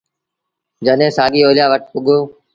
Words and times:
جڏهيݩ 0.85 1.15
سآڳي 1.17 1.39
اوليآ 1.45 1.65
وٽ 1.71 1.83
پُڳو 1.91 2.17